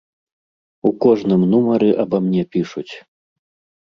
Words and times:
У 0.89 0.93
кожным 1.03 1.41
нумары 1.53 1.89
аба 2.07 2.17
мне 2.27 2.43
пішуць. 2.57 2.91